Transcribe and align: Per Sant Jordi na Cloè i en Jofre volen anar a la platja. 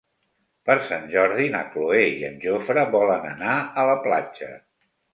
Per 0.69 0.75
Sant 0.87 1.05
Jordi 1.11 1.51
na 1.57 1.61
Cloè 1.75 2.01
i 2.15 2.25
en 2.31 2.41
Jofre 2.49 2.89
volen 2.99 3.31
anar 3.37 3.57
a 3.85 3.89
la 3.93 3.99
platja. 4.11 4.55